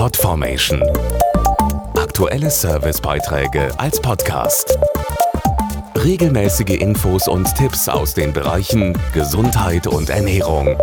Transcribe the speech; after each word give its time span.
Podformation. 0.00 0.82
Aktuelle 1.94 2.50
Servicebeiträge 2.50 3.78
als 3.78 4.00
Podcast. 4.00 4.78
Regelmäßige 5.94 6.80
Infos 6.80 7.28
und 7.28 7.54
Tipps 7.54 7.86
aus 7.86 8.14
den 8.14 8.32
Bereichen 8.32 8.96
Gesundheit 9.12 9.86
und 9.86 10.08
Ernährung. 10.08 10.78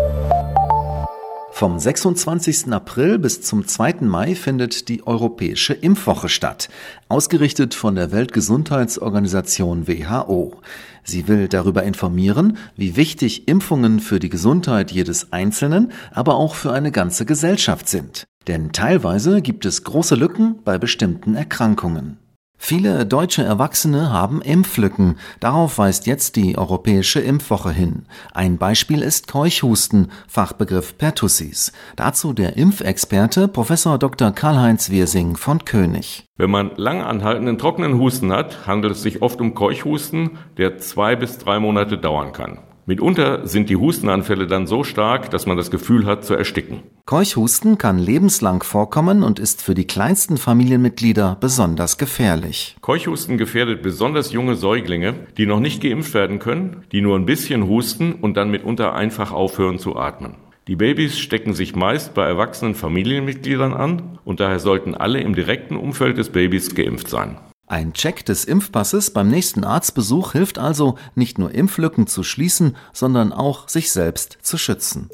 Vom 1.49 1.79
26. 1.79 2.71
April 2.71 3.17
bis 3.17 3.41
zum 3.41 3.65
2. 3.65 4.01
Mai 4.01 4.35
findet 4.35 4.87
die 4.87 5.07
Europäische 5.07 5.73
Impfwoche 5.73 6.29
statt, 6.29 6.69
ausgerichtet 7.09 7.73
von 7.73 7.95
der 7.95 8.11
Weltgesundheitsorganisation 8.11 9.87
WHO. 9.87 10.61
Sie 11.03 11.27
will 11.27 11.47
darüber 11.47 11.81
informieren, 11.81 12.59
wie 12.75 12.95
wichtig 12.95 13.47
Impfungen 13.47 13.99
für 13.99 14.19
die 14.19 14.29
Gesundheit 14.29 14.91
jedes 14.91 15.33
Einzelnen, 15.33 15.91
aber 16.11 16.35
auch 16.35 16.53
für 16.53 16.71
eine 16.71 16.91
ganze 16.91 17.25
Gesellschaft 17.25 17.89
sind. 17.89 18.27
Denn 18.47 18.71
teilweise 18.71 19.41
gibt 19.41 19.65
es 19.65 19.83
große 19.83 20.15
Lücken 20.15 20.59
bei 20.63 20.77
bestimmten 20.77 21.35
Erkrankungen. 21.35 22.17
Viele 22.59 23.05
deutsche 23.05 23.43
Erwachsene 23.43 24.11
haben 24.11 24.41
Impflücken. 24.41 25.15
Darauf 25.39 25.77
weist 25.77 26.07
jetzt 26.07 26.35
die 26.35 26.57
Europäische 26.57 27.19
Impfwoche 27.19 27.71
hin. 27.71 28.07
Ein 28.33 28.57
Beispiel 28.57 29.03
ist 29.03 29.27
Keuchhusten, 29.27 30.11
Fachbegriff 30.27 30.97
Pertussis. 30.97 31.71
Dazu 31.95 32.33
der 32.33 32.57
Impfexperte 32.57 33.47
Professor 33.47 33.99
Dr. 33.99 34.31
Karl-Heinz 34.31 34.89
Wirsing 34.89 35.37
von 35.37 35.65
König. 35.65 36.25
Wenn 36.35 36.49
man 36.49 36.71
lang 36.75 37.01
anhaltenden 37.01 37.57
trockenen 37.57 37.99
Husten 37.99 38.31
hat, 38.31 38.65
handelt 38.65 38.93
es 38.93 39.03
sich 39.03 39.21
oft 39.21 39.39
um 39.39 39.53
Keuchhusten, 39.53 40.31
der 40.57 40.79
zwei 40.79 41.15
bis 41.15 41.37
drei 41.37 41.59
Monate 41.59 41.97
dauern 41.97 42.33
kann. 42.33 42.59
Mitunter 42.89 43.45
sind 43.45 43.69
die 43.69 43.75
Hustenanfälle 43.75 44.47
dann 44.47 44.65
so 44.65 44.85
stark, 44.85 45.29
dass 45.29 45.45
man 45.45 45.57
das 45.57 45.71
Gefühl 45.71 46.05
hat 46.05 46.23
zu 46.23 46.35
ersticken. 46.35 46.83
Keuchhusten 47.05 47.77
kann 47.77 47.99
lebenslang 47.99 48.63
vorkommen 48.63 49.23
und 49.23 49.39
ist 49.39 49.61
für 49.61 49.75
die 49.75 49.85
kleinsten 49.85 50.37
Familienmitglieder 50.37 51.35
besonders 51.41 51.97
gefährlich. 51.97 52.77
Keuchhusten 52.79 53.37
gefährdet 53.37 53.81
besonders 53.81 54.31
junge 54.31 54.55
Säuglinge, 54.55 55.15
die 55.37 55.45
noch 55.45 55.59
nicht 55.59 55.83
geimpft 55.83 56.13
werden 56.13 56.39
können, 56.39 56.83
die 56.93 57.01
nur 57.01 57.17
ein 57.17 57.25
bisschen 57.25 57.67
husten 57.67 58.13
und 58.13 58.37
dann 58.37 58.51
mitunter 58.51 58.93
einfach 58.93 59.33
aufhören 59.33 59.79
zu 59.79 59.97
atmen. 59.97 60.35
Die 60.69 60.77
Babys 60.77 61.19
stecken 61.19 61.53
sich 61.53 61.75
meist 61.75 62.13
bei 62.13 62.25
erwachsenen 62.25 62.73
Familienmitgliedern 62.73 63.73
an 63.73 64.17
und 64.23 64.39
daher 64.39 64.59
sollten 64.59 64.95
alle 64.95 65.19
im 65.19 65.35
direkten 65.35 65.75
Umfeld 65.75 66.17
des 66.17 66.29
Babys 66.29 66.73
geimpft 66.73 67.09
sein. 67.09 67.37
Ein 67.69 67.91
Check 67.91 68.25
des 68.25 68.45
Impfpasses 68.45 69.11
beim 69.11 69.27
nächsten 69.27 69.65
Arztbesuch 69.65 70.31
hilft 70.31 70.57
also, 70.57 70.97
nicht 71.15 71.37
nur 71.37 71.53
Impflücken 71.53 72.07
zu 72.07 72.23
schließen, 72.23 72.77
sondern 72.93 73.33
auch 73.33 73.67
sich 73.67 73.91
selbst 73.91 74.37
zu 74.41 74.57
schützen. 74.57 75.09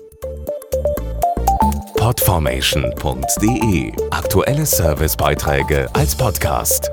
Podformation.de 1.95 3.93
Aktuelle 4.11 4.67
Servicebeiträge 4.67 5.89
als 5.95 6.15
Podcast. 6.15 6.91